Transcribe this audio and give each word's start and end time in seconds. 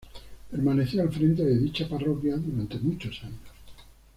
Permaneció 0.49 1.03
al 1.03 1.11
frente 1.11 1.43
de 1.45 1.59
dicha 1.59 1.87
parroquia 1.87 2.35
durante 2.35 2.79
muchos 2.79 3.21
años. 3.23 3.51